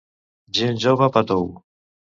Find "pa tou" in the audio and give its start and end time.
1.19-1.49